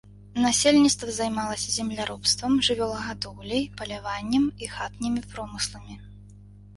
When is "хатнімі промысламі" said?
4.77-5.99